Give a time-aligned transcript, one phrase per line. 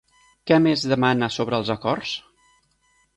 [0.51, 2.15] Què més demana sobre els acords?